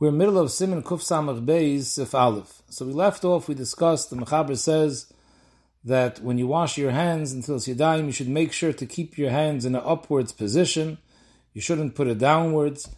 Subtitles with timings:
[0.00, 2.62] We're in the middle of Siman Kuf Samach Beis Sif Aleph.
[2.70, 5.12] So we left off, we discussed, the Mechaber says
[5.84, 9.28] that when you wash your hands until Yadayim, you should make sure to keep your
[9.28, 10.96] hands in an upwards position.
[11.52, 12.88] You shouldn't put it downwards.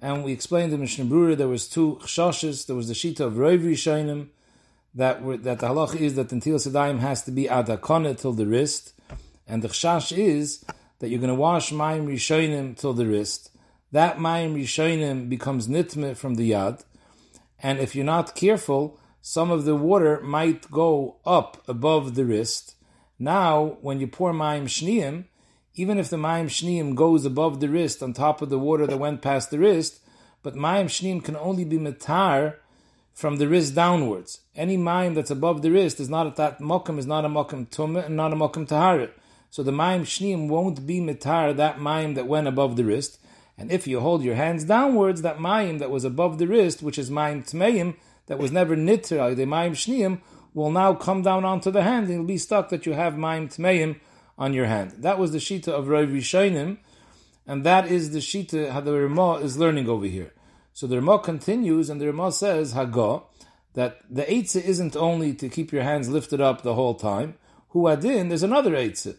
[0.00, 2.64] And we explained in Mishnah Brura there was two chshashes.
[2.64, 4.28] There was the shita of Roiv Rishonim,
[4.94, 8.46] that were, that the halach is that Ntilas Yadayim has to be adakona till the
[8.46, 8.94] wrist.
[9.46, 10.64] And the chshash is
[11.00, 13.50] that you're going to wash Mayim Rishonim till the wrist
[13.96, 16.84] that Mayim Rishonim becomes nitme from the yad,
[17.62, 22.74] and if you're not careful, some of the water might go up above the wrist.
[23.18, 25.24] Now, when you pour Mayim Shniim,
[25.76, 28.98] even if the Mayim Shniim goes above the wrist on top of the water that
[28.98, 30.00] went past the wrist,
[30.42, 32.56] but Mayim Shniim can only be matar
[33.14, 34.40] from the wrist downwards.
[34.54, 37.66] Any Mayim that's above the wrist is not at that mokum is not a mokum
[37.66, 39.12] tumah and not a mokum taharit.
[39.48, 43.18] So the Mayim Shniim won't be matar that Mayim that went above the wrist.
[43.58, 46.98] And if you hold your hands downwards, that mayim that was above the wrist, which
[46.98, 47.96] is mayim tmeim,
[48.26, 50.20] that was never nitra, the mayim shniim,
[50.52, 53.48] will now come down onto the hand, and you'll be stuck that you have mayim
[53.54, 53.98] tmeim
[54.38, 54.94] on your hand.
[54.98, 56.78] That was the shita of Rav Rishonim,
[57.46, 60.32] and that is the shita how the Ramah is learning over here.
[60.74, 63.22] So the Ramah continues, and the Ramah says, Haga,
[63.72, 67.36] that the eitzah isn't only to keep your hands lifted up the whole time.
[67.68, 69.16] Hu adin, there's another eitzah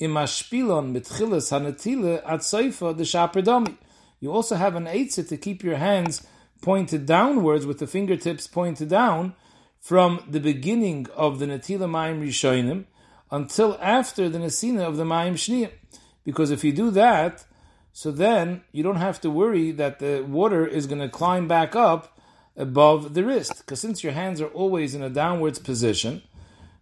[0.00, 3.76] imashpilon mitchilas hanatile at seifa the shaperdami.
[4.20, 6.26] You also have an eitzah to keep your hands
[6.62, 9.34] pointed downwards with the fingertips pointed down
[9.80, 12.84] from the beginning of the natila mayim rishonim
[13.30, 15.70] until after the nesina of the mayim shniyim.
[16.24, 17.44] Because if you do that,
[17.92, 21.76] so then you don't have to worry that the water is going to climb back
[21.76, 22.18] up
[22.56, 23.58] above the wrist.
[23.58, 26.22] Because since your hands are always in a downwards position,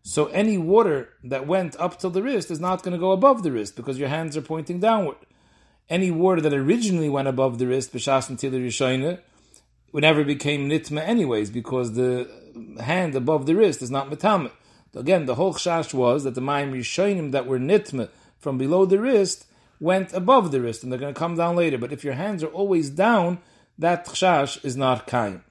[0.06, 3.42] so any water that went up till the wrist is not going to go above
[3.42, 5.16] the wrist because your hands are pointing downward.
[5.88, 9.18] Any water that originally went above the wrist, b'shas until rishoyne,
[9.94, 12.28] never became nitma anyways because the
[12.82, 14.50] hand above the wrist is not metame.
[14.94, 19.00] Again, the whole chash was that the mayim rishonim that were nitma from below the
[19.00, 19.46] wrist
[19.80, 21.78] went above the wrist and they're going to come down later.
[21.78, 23.38] But if your hands are always down,
[23.78, 25.42] that chash is not kaim.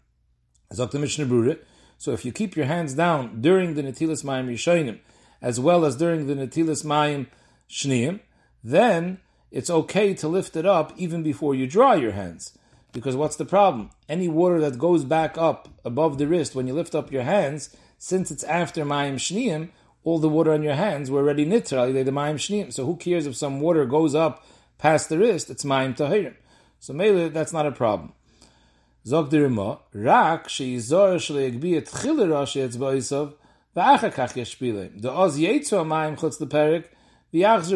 [0.75, 0.99] Dr.
[0.99, 1.57] Mishnah Brura,
[2.03, 4.99] so if you keep your hands down during the Natilas Mayim Rishonim,
[5.41, 7.27] as well as during the Natilas Mayim
[7.69, 8.19] Shneim,
[8.61, 9.19] then
[9.51, 12.57] it's okay to lift it up even before you dry your hands.
[12.91, 13.89] Because what's the problem?
[14.09, 17.73] Any water that goes back up above the wrist when you lift up your hands,
[17.97, 19.69] since it's after Mayim Shneim,
[20.03, 22.73] all the water on your hands were already nitra, the Mayim Shneim.
[22.73, 24.45] So who cares if some water goes up
[24.77, 25.49] past the wrist?
[25.49, 26.35] It's Mayim Tahirim.
[26.81, 28.11] So maybe that's not a problem.
[29.05, 32.61] Zog Rima, rak et chile rashi
[33.75, 35.01] v'acha kach yashpilem.
[35.01, 36.39] The oz amayim chutz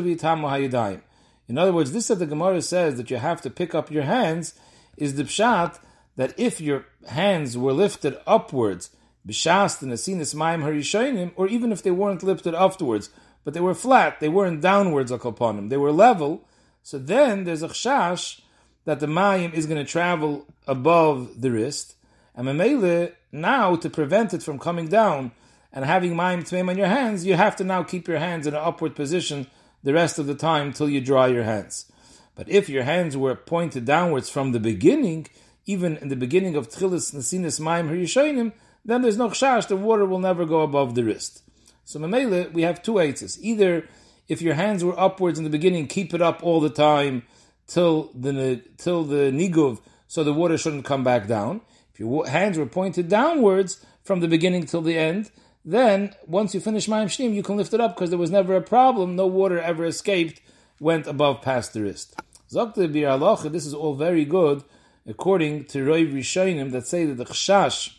[0.02, 1.02] v'yitamu hayadayim.
[1.50, 4.04] In other words, this that the Gemara says that you have to pick up your
[4.04, 4.54] hands
[4.96, 5.80] is the pshat
[6.16, 8.92] that if your hands were lifted upwards,
[9.28, 13.10] b'shas the nasinis mayim harishonim, or even if they weren't lifted afterwards,
[13.44, 16.48] but they were flat, they weren't downwards them, they were level,
[16.84, 18.40] so then there's a chash
[18.88, 21.96] that the mayim is going to travel above the wrist,
[22.34, 25.34] and memele now to prevent it from coming down
[25.74, 28.54] and having mayim tmeim on your hands, you have to now keep your hands in
[28.54, 29.46] an upward position
[29.84, 31.92] the rest of the time till you dry your hands.
[32.34, 35.28] But if your hands were pointed downwards from the beginning,
[35.66, 38.54] even in the beginning of Tchilis Nasinis Mayim Harishoinim,
[38.86, 41.44] then there's no chash, the water will never go above the wrist.
[41.84, 43.38] So memele, we have two eitzes.
[43.42, 43.86] Either
[44.30, 47.24] if your hands were upwards in the beginning, keep it up all the time
[47.68, 51.62] till the till the niguv, so the water shouldn't come back down.
[51.94, 55.32] If your hands were pointed downwards from the beginning till the end,
[55.66, 58.56] then once you finish Mayim Shnim, you can lift it up because there was never
[58.56, 59.16] a problem.
[59.16, 60.42] No water ever escaped,
[60.80, 62.16] went above past the wrist.
[62.50, 64.64] This is all very good,
[65.06, 67.98] according to Roy Rishonim that say that the chashash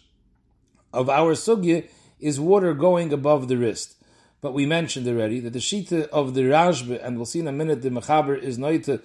[0.92, 1.86] of our sugya
[2.18, 3.96] is water going above the wrist.
[4.40, 7.52] But we mentioned already that the shita of the Rashba, and we'll see in a
[7.52, 9.02] minute the Mechaber is noita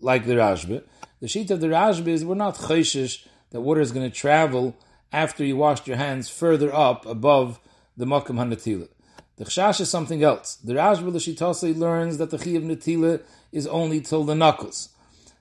[0.00, 0.82] like the Rashba.
[1.20, 4.76] The sheet of the Rashba is we're not chayshish that water is going to travel
[5.12, 7.60] after you washed your hands further up above
[7.96, 8.88] the makam hanatila.
[9.36, 10.56] The chash is something else.
[10.56, 13.22] The Rashba Lashitase learns that the chi of natila
[13.52, 14.90] is only till the knuckles.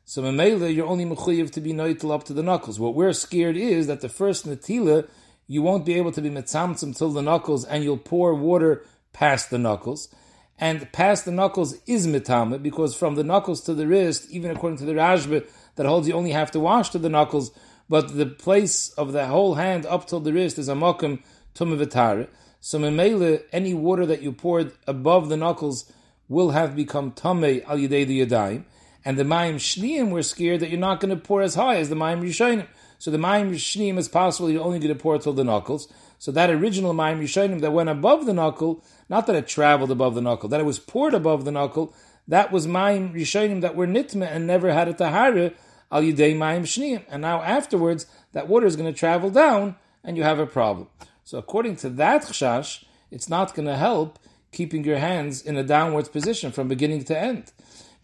[0.06, 2.80] So memela, you're only mechuyev to be noitil up to the knuckles.
[2.80, 5.08] What we're scared is that the first natila,
[5.48, 9.50] you won't be able to be mitzamtzim till the knuckles, and you'll pour water past
[9.50, 10.13] the knuckles
[10.57, 14.78] and past the knuckles is mitama because from the knuckles to the wrist, even according
[14.78, 17.52] to the Rashba, that holds you only have to wash to the knuckles,
[17.90, 21.22] but the place of the whole hand up till the wrist is a makam
[21.54, 22.28] tumavitara.
[22.62, 25.92] So memele, any water that you poured above the knuckles
[26.28, 28.63] will have become tame al yedei the yadayim.
[29.06, 31.90] And the mayim shniyim were scared that you're not going to pour as high as
[31.90, 32.68] the mayim rishonim.
[32.98, 35.88] So the Mayim Shneim is possible you only get to pour till the knuckles.
[36.18, 40.16] So that original Mayim Rishonim that went above the knuckle, not that it traveled above
[40.16, 41.94] the knuckle, that it was poured above the knuckle,
[42.28, 45.51] that was Mayim Rishonim that were Nitma and never had a Tahara
[45.92, 47.04] al Yidei Mayim Shneim.
[47.10, 50.88] And now afterwards, that water is going to travel down and you have a problem.
[51.24, 54.19] So according to that Chashash, it's not going to help
[54.51, 57.51] keeping your hands in a downwards position from beginning to end.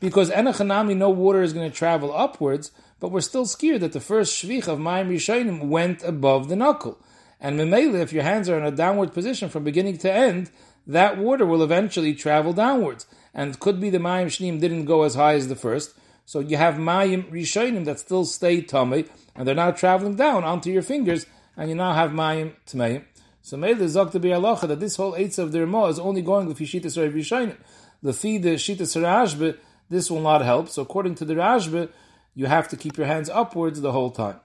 [0.02, 4.02] Because Enochanami, no water is going to travel upwards, but we're still scared that the
[4.02, 7.00] first Shvich of Mayim Rishonim went above the knuckle.
[7.40, 10.52] And Memele, if your hands are in a downward position from beginning to end,
[10.88, 13.06] that water will eventually travel downwards.
[13.34, 15.94] And could be the Mayim Shneim didn't go as high as the first.
[16.26, 19.06] So you have Mayim Rishonim that still stay tummy,
[19.36, 23.06] and they're now traveling down onto your fingers, and you now have Mayim Tmeim.
[23.44, 26.58] So Mele Zok to be that this whole eights of the is only going with
[26.58, 27.58] Yishitas Rav Rishonim.
[28.04, 29.58] The feed the Shitas Rashbe,
[29.92, 30.70] this will not help.
[30.70, 31.90] So according to the Rashbe,
[32.34, 34.40] you have to keep your hands upwards the whole time.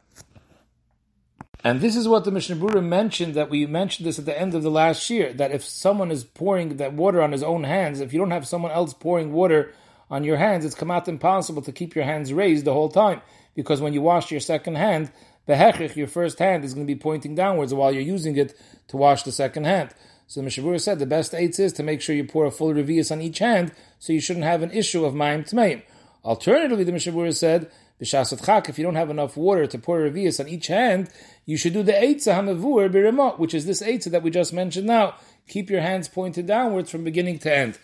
[1.63, 4.55] And this is what the Mishnah Berurah mentioned that we mentioned this at the end
[4.55, 8.01] of the last year that if someone is pouring that water on his own hands,
[8.01, 9.73] if you don't have someone else pouring water
[10.11, 13.21] on your hands, it's come out impossible to keep your hands raised the whole time
[13.55, 15.11] because when you wash your second hand,
[15.47, 18.55] the hechich, your first hand, is going to be pointing downwards while you're using it
[18.89, 19.95] to wash the second hand.
[20.27, 22.51] So the Mishnah Berurah said the best eight is to make sure you pour a
[22.51, 25.83] full revius on each hand, so you shouldn't have an issue of ma'im tmeim.
[26.25, 27.71] Alternatively, the Mishnah Berurah said
[28.01, 31.09] B'shasat chak, if you don't have enough water to pour a revius on each hand,
[31.47, 34.87] you should do the eitzah hamavur b'remot, which is this eitzah that we just mentioned
[34.87, 35.15] now.
[35.49, 37.79] Keep your hands pointed downwards from beginning to end.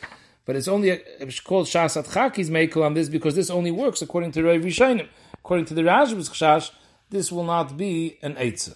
[0.44, 4.32] But it's only it's called shasat chaki's mekel on this because this only works according
[4.32, 5.08] to Rav Rishainim.
[5.34, 6.72] According to the Rashb's chash,
[7.08, 8.74] this will not be an eitzah.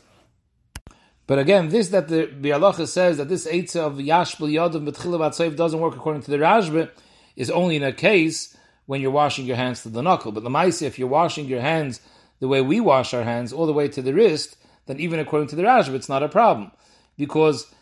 [1.26, 5.56] But again, this that the Biur Halacha says that this eitzah of yashbel yadav betchilav
[5.56, 6.90] doesn't work according to the Rashba
[7.34, 8.56] is only in a case
[8.87, 10.31] when you're washing your hands to the knuckle.
[10.31, 12.00] But the Lamaisi, if you're washing your hands
[12.38, 14.56] the way we wash our hands, all the way to the wrist,
[14.87, 16.70] then even according to the Rashba, it's not a problem.
[17.17, 17.73] Because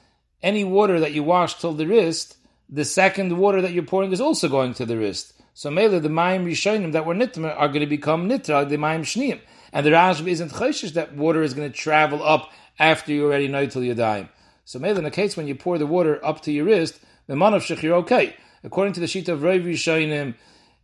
[0.43, 2.37] any water that you wash till the wrist,
[2.71, 5.35] the second water that you're pouring is also going to the wrist.
[5.53, 9.01] So Mele, the Mayim Rishonim that were Nitma are going to become Nitra, the Mayim
[9.01, 9.41] Shneim.
[9.73, 13.49] And the Rashba isn't Choshish that water is going to travel up after you already
[13.49, 14.29] know till you die.
[14.65, 17.37] So Mele, in the case when you pour the water up to your wrist, the
[17.37, 18.35] man of Shech, you're okay.
[18.63, 20.35] According to the sheet of Rav Rishonim,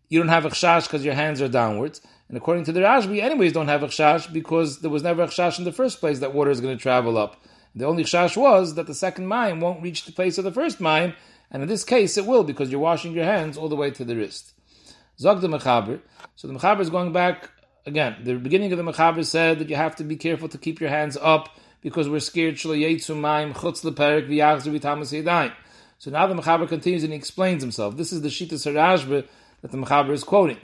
[0.09, 2.01] you don't have a chash because your hands are downwards.
[2.29, 5.27] And according to the Rashbi, anyways, don't have a chash because there was never a
[5.27, 7.43] chash in the first place that water is going to travel up.
[7.75, 10.81] The only chash was that the second mine won't reach the place of the first
[10.81, 11.15] mine,
[11.51, 14.05] and in this case it will because you're washing your hands all the way to
[14.05, 14.53] the wrist.
[15.19, 16.01] Zog the Mechaber.
[16.37, 17.51] So the Mechaber is going back
[17.87, 18.17] again.
[18.25, 20.91] The beginning of the Mechaber said that you have to be careful to keep your
[20.91, 21.49] hands up
[21.81, 25.53] because we're scared shlo yetsu mayim chutz leperik v'yachzu v'tamas yadayim.
[25.99, 27.97] So now the Mechaber continues and he explains himself.
[27.99, 29.27] This is the Shita Sarashba
[29.61, 30.57] that the Mechaber is quoting.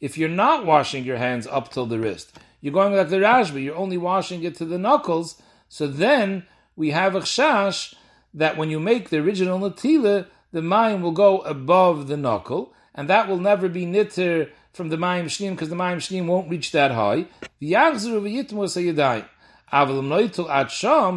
[0.00, 3.62] If you're not washing your hands up till the wrist, you're going like the Rashba,
[3.62, 6.44] you're only washing it to the knuckles, so then
[6.76, 7.94] we have a chash
[8.34, 13.08] that when you make the original natila, the mayim will go above the knuckle, and
[13.08, 16.72] that will never be nitter from the mayim shnim because the mayim shnim won't reach
[16.72, 17.26] that high.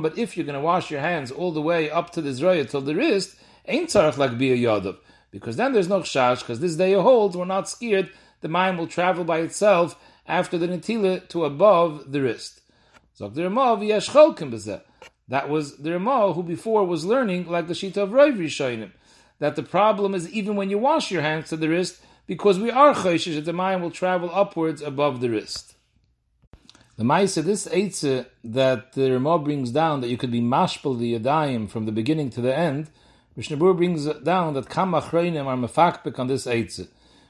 [0.01, 2.69] But if you're going to wash your hands all the way up to the zroya
[2.69, 4.97] till the wrist, ain't tzarech like be yadav.
[5.31, 8.09] Because then there's no chash, because this day holds, we're not scared,
[8.41, 12.61] the mind will travel by itself after the netila to above the wrist.
[15.29, 18.91] That was the Ramah who before was learning like the Shita of Rav Rishonim,
[19.39, 22.69] that the problem is even when you wash your hands to the wrist, because we
[22.69, 25.75] are chayshish that the mind will travel upwards above the wrist.
[26.97, 31.17] The Maisa, this Eitzah that the Ramah brings down, that you could be mashpal the
[31.17, 32.89] Yadayim from the beginning to the end,
[33.35, 36.87] Mishnah Berurah brings down that Kam Achreinim are mefakbek on this Eitzah.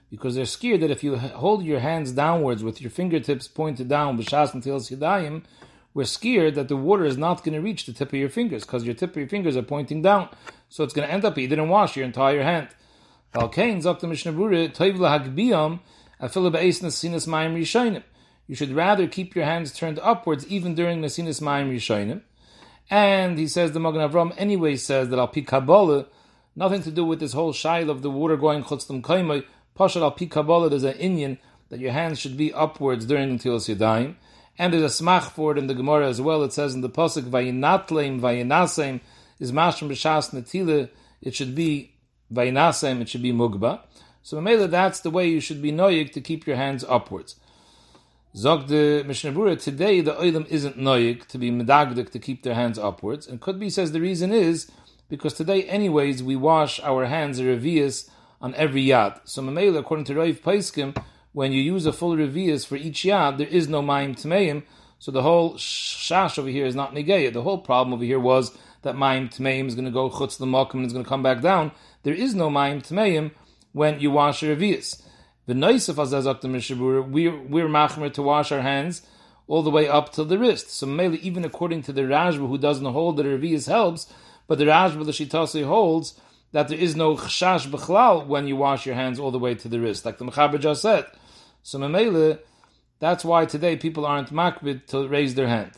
[0.10, 4.18] Because they're scared that if you hold your hands downwards with your fingertips pointed down,
[4.18, 5.44] b'shas until yadayim,
[5.94, 8.64] we're scared that the water is not going to reach the tip of your fingers
[8.64, 10.30] because your tip of your fingers are pointing down.
[10.70, 12.70] So it's going to end up you didn't wash your entire hand.
[13.34, 13.82] Valkain.
[18.48, 22.22] You should rather keep your hands turned upwards even during nasinas mayim rishayim.
[22.90, 26.06] And he says the Magen Avram anyway says that al pi Kabbalah,
[26.56, 29.44] nothing to do with this whole shail of the water going chutzlam kaimai.
[29.78, 31.38] Pashal al Kabbalah, there's an Indian
[31.70, 34.16] that your hands should be upwards during Netilas Yadayim.
[34.58, 36.44] And there's a smach for it in the Gemara as well.
[36.44, 39.02] It says in the pasuk vayinatleim vayinasem
[39.40, 40.90] is mashim b'shas netila.
[41.22, 41.92] It should be
[42.34, 43.02] vayinasem.
[43.02, 43.82] It should be mugba.
[44.24, 47.36] So Mamela, that's the way you should be noyig to keep your hands upwards.
[48.36, 52.78] Zog the Mishnah today the oilam isn't noyik to be medagdik to keep their hands
[52.78, 53.26] upwards.
[53.26, 54.70] And be says the reason is
[55.10, 58.10] because today, anyways, we wash our hands revius
[58.42, 59.22] on every yad.
[59.24, 63.38] So Mamela, according to Rav Paiskim, when you use a full revius for each yad,
[63.38, 64.64] there is no mayim tmeim.
[65.00, 67.32] So the whole shash over here is not negayah.
[67.32, 70.76] The whole problem over here was that mayim tmeim is going to go chutz makom
[70.76, 71.72] and is going to come back down.
[72.04, 73.32] There is no mayim tmeim
[73.74, 75.02] when you wash your revius.
[75.46, 79.02] The nice of Azazak the Mishabura, we're, we're machmer to wash our hands
[79.48, 80.70] all the way up to the wrist.
[80.70, 84.12] So mainly, even according to the Rashba, who doesn't hold that revius helps,
[84.48, 86.20] but the Rashba, the Shitase holds
[86.52, 89.68] that there is no chashash b'chlal when you wash your hands all the way to
[89.68, 91.06] the wrist, like the Mechaber just said.
[91.64, 92.40] So Mamela,
[93.00, 95.72] that's why today people aren't makbid to raise their hand.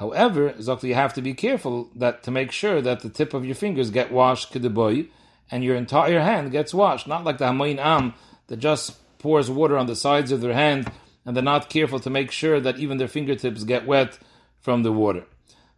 [0.00, 3.44] However, Zokta, you have to be careful that to make sure that the tip of
[3.44, 5.08] your fingers get washed kedeboy,
[5.50, 7.06] and your entire hand gets washed.
[7.06, 8.14] Not like the Hamoin Am
[8.46, 10.90] that just pours water on the sides of their hand
[11.24, 14.18] and they're not careful to make sure that even their fingertips get wet
[14.60, 15.26] from the water.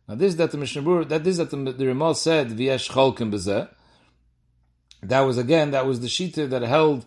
[0.09, 3.69] Now this that the Mishnah that this that the, the Rimal said v'yesh cholkim bezeh.
[5.02, 7.07] That was again that was the shita that held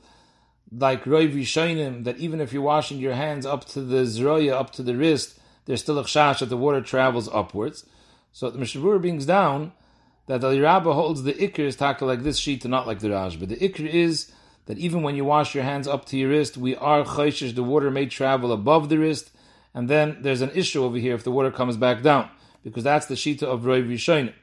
[0.71, 4.71] like Roy Rishonim that even if you're washing your hands up to the zroya up
[4.73, 7.85] to the wrist, there's still a chash that the water travels upwards.
[8.31, 9.71] So the Mishnah brings down
[10.27, 13.11] that the Rabba holds the ikr is taka like this sheet and not like the
[13.11, 13.39] Raj.
[13.39, 14.31] But the ikr is
[14.65, 17.63] that even when you wash your hands up to your wrist, we are chayshish, the
[17.63, 19.31] water may travel above the wrist,
[19.73, 22.29] and then there's an issue over here if the water comes back down,
[22.63, 24.33] because that's the shita of Roy Rishonim.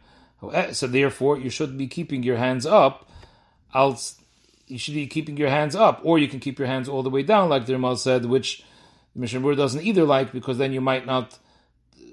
[0.52, 3.08] Eh, so therefore, you should be keeping your hands up,
[3.74, 4.20] else
[4.68, 7.10] you should be keeping your hands up, or you can keep your hands all the
[7.10, 8.64] way down, like the Ramal said, which
[9.14, 11.38] the Mishnah doesn't either like, because then you might not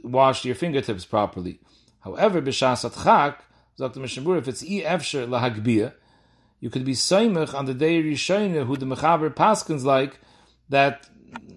[0.03, 1.59] wash your fingertips properly.
[2.01, 3.37] However, b'shas atchak,
[3.77, 5.93] the Mishnah if it's e efsher lahagbia,
[6.59, 10.19] you could be soimach on the day Rishonah who the Mechaber Paskins like
[10.67, 11.09] that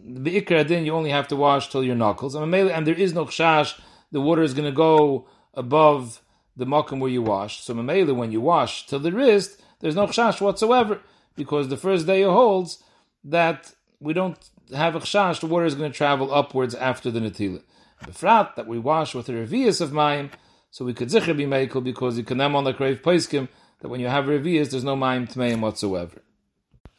[0.04, 2.34] the Ikra din you only have to wash till your knuckles.
[2.34, 3.80] And, there is no chash,
[4.10, 6.22] the water is going to go above
[6.56, 7.62] the makom where you wash.
[7.62, 11.00] So Mamela, when you wash till the wrist, there's no chash whatsoever
[11.34, 12.82] because the first day holds
[13.24, 14.38] that we don't
[14.76, 17.62] have a chash, the water is going to travel upwards after the netila.
[18.04, 20.30] Befrat that we wash with a revius of mayim,
[20.70, 23.48] so we could zikr be meikul because you can them on the crave poiskim
[23.80, 26.22] that when you have revias, there's no mayim tmeim whatsoever.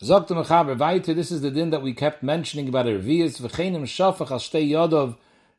[0.01, 1.13] Zokta mechaber weiter.
[1.13, 3.39] This is the din that we kept mentioning about revias.
[3.41, 5.15] V'chenim shafach al shtei yodov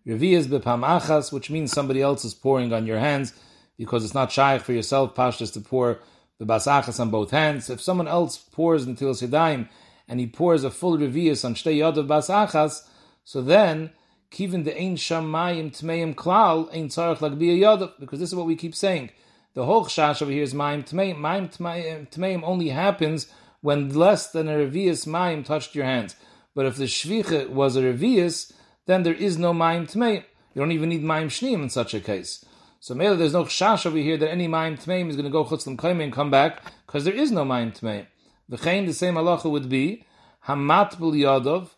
[0.06, 3.32] revias bepam achas, which means somebody else is pouring on your hands
[3.78, 5.98] because it's not shaykh for yourself pashtas to pour
[6.38, 7.70] the basachas on both hands.
[7.70, 9.68] If someone else pours until sidaim
[10.08, 12.88] and he pours a full revias on shtei yodov basachas,
[13.24, 13.90] so then
[14.34, 18.56] Kivin the ein shamayim tmeim klal ein tzarich lagbiya yadav because this is what we
[18.56, 19.10] keep saying.
[19.54, 21.18] The whole chash over here is mayim tmeim.
[21.18, 23.28] Mayim tmeim only happens
[23.60, 26.16] when less than a revius mayim touched your hands.
[26.52, 28.52] But if the shvicha was a revius,
[28.86, 30.24] then there is no mayim tmeim.
[30.52, 32.44] You don't even need mayim shneim in such a case.
[32.80, 35.44] So maybe there's no chash over here that any mayim tmeim is going to go
[35.44, 38.06] chutzlam kaim and come back because there is no mayim tmeim.
[38.48, 40.04] The the same halacha would be
[40.46, 41.70] hamat b'l yadav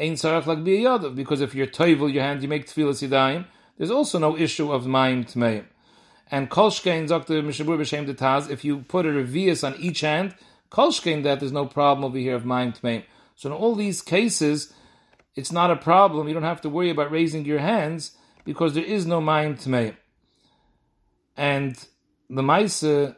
[0.00, 3.46] Ein sarach like biyadav, because if you're toivel your hand, you make tefillas yadayim,
[3.76, 5.64] there's also no issue of mayim tmeim.
[6.30, 7.42] And kolshkein, Dr.
[7.42, 10.36] Mishabur B'Shem Taz, if you put a revius on each hand,
[10.70, 13.02] kolshkein that there's no problem over here of mayim tmeim.
[13.34, 14.72] So in all these cases,
[15.34, 16.28] it's not a problem.
[16.28, 19.96] You don't have to worry about raising your hands because there is no mayim tmeim.
[21.36, 21.76] And
[22.30, 23.16] the Maisa,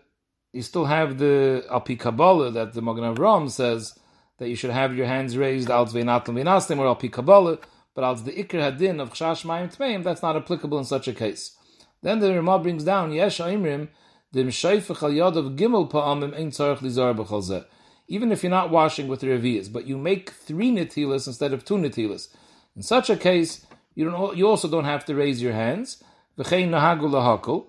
[0.53, 3.99] you still have the Alpi Kabbalah that the Magen Avram says
[4.41, 7.63] that you should have your hands raised al veinastim or al pikabala,
[7.95, 11.13] but al the ikr hadin of chash mayim tmeim, that's not applicable in such a
[11.13, 11.57] case.
[12.03, 13.89] Then the Ramah brings down yesh aimrim
[14.33, 17.67] the mishayfach al yad of gimel pa'amim ein tzarich lizar b'chal
[18.09, 21.77] Even if you're not washing with revias, but you make three netilas instead of two
[21.77, 22.29] netilas,
[22.75, 24.37] in such a case, you don't.
[24.37, 26.03] You also don't have to raise your hands.
[26.39, 27.67] V'chein nahagu lahakol.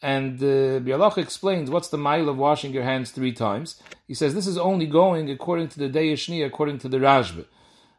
[0.00, 3.82] And uh, explains what's the mile of washing your hands three times.
[4.06, 7.46] He says this is only going according to the daeshni according to the Rashba,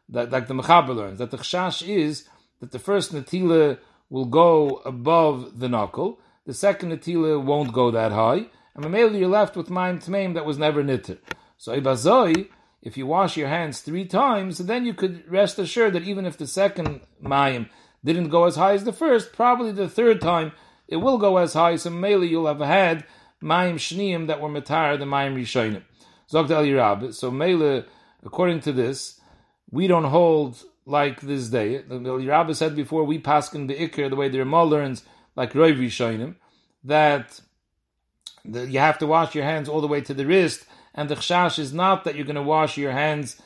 [0.08, 2.26] that like the Mechaber learns that the chashash is
[2.60, 3.78] that the first natila
[4.08, 9.28] will go above the knuckle, the second natila won't go that high, and Mamela you're
[9.28, 11.18] left with ma'im tmeim that was never knitted.
[11.58, 12.48] So ibazoi,
[12.82, 16.38] if you wash your hands three times, then you could rest assured that even if
[16.38, 17.68] the second ma'im
[18.02, 20.52] didn't go as high as the first, probably the third time
[20.90, 21.76] it will go as high.
[21.76, 23.04] So mainly you'll have had
[23.42, 25.82] Mayim Shneim that were Matar, the Mayim Rishonim.
[26.32, 27.14] El Yerab.
[27.14, 27.84] So Mele,
[28.24, 29.20] according to this,
[29.70, 31.78] we don't hold like this day.
[31.78, 35.04] The Yerab said before, we pass in the Iker, the way the Ramah learns,
[35.36, 36.36] like Roy Rishonim,
[36.84, 37.40] that
[38.44, 41.14] the, you have to wash your hands all the way to the wrist, and the
[41.14, 43.40] chashash is not that you're going to wash your hands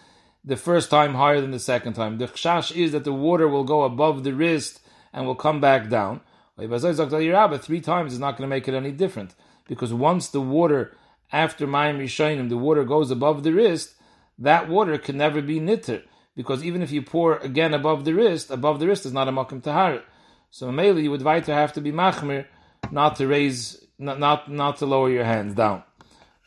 [0.44, 2.18] the first time higher than the second time.
[2.18, 4.80] The chashash is that the water will go above the wrist
[5.12, 6.20] and will come back down.
[6.56, 9.34] Three times is not going to make it any different
[9.66, 10.96] because once the water
[11.32, 13.94] after Mayim Rishonim, the water goes above the wrist,
[14.38, 16.02] that water can never be nitter
[16.36, 19.32] because even if you pour again above the wrist, above the wrist is not a
[19.32, 20.02] makim tahar.
[20.50, 22.46] So mainly you would weiter have to be machmir,
[22.90, 25.82] not to raise, not not, not to lower your hands down.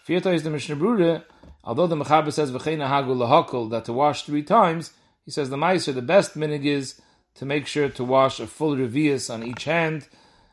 [0.05, 1.23] Vierta is the Mishnah Brura,
[1.63, 4.93] although the Mechaber says v'cheina hagu lahakol that to wash three times,
[5.25, 7.01] he says the meiser the best minig is
[7.37, 10.07] to make sure to wash a full revius on each hand,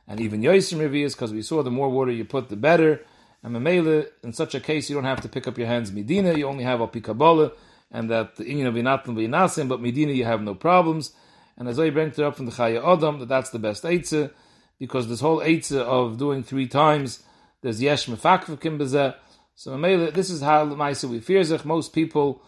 [0.07, 3.01] and even yoisim revius because we saw the more water you put the better.
[3.43, 6.35] And Mamela, in such a case, you don't have to pick up your hands Medina,
[6.35, 7.53] you only have a pikabola,
[7.91, 11.13] and that the inyan of V'inasim, but Medina you have no problems.
[11.57, 14.31] And as I bring it up from the Chayei Adam, that that's the best Eitzah,
[14.79, 17.23] because this whole Eitzah of doing three times,
[17.61, 19.15] there's Yesh Mefakvakim Bezeh.
[19.55, 19.79] So
[20.11, 22.43] this is how Maisa we fear Most people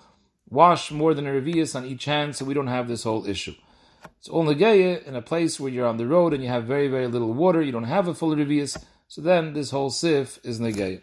[0.49, 3.55] wash more than a revius on each hand, so we don't have this whole issue.
[4.19, 6.89] It's only gaya in a place where you're on the road and you have very,
[6.89, 8.77] very little water, you don't have a full revius,
[9.09, 11.03] so then this whole sif is negayah.